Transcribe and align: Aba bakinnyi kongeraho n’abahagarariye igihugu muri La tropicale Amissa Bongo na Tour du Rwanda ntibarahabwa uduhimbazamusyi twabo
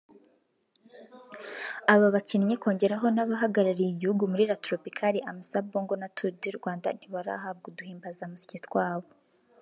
Aba 1.93 2.07
bakinnyi 2.15 2.55
kongeraho 2.63 3.07
n’abahagarariye 3.11 3.89
igihugu 3.91 4.23
muri 4.31 4.43
La 4.49 4.55
tropicale 4.65 5.19
Amissa 5.29 5.59
Bongo 5.71 5.93
na 5.99 6.07
Tour 6.15 6.31
du 6.41 6.49
Rwanda 6.59 6.87
ntibarahabwa 6.97 7.65
uduhimbazamusyi 7.71 8.59
twabo 8.67 9.09